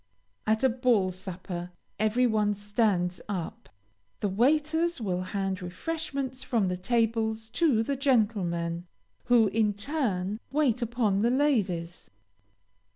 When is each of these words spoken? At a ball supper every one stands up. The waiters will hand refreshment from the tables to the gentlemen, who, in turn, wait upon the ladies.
At 0.47 0.63
a 0.63 0.69
ball 0.69 1.11
supper 1.11 1.69
every 1.99 2.25
one 2.25 2.55
stands 2.55 3.21
up. 3.29 3.69
The 4.21 4.29
waiters 4.29 4.99
will 4.99 5.21
hand 5.21 5.61
refreshment 5.61 6.37
from 6.37 6.69
the 6.69 6.75
tables 6.77 7.49
to 7.49 7.83
the 7.83 7.95
gentlemen, 7.95 8.87
who, 9.25 9.45
in 9.49 9.75
turn, 9.75 10.39
wait 10.51 10.81
upon 10.81 11.21
the 11.21 11.29
ladies. 11.29 12.09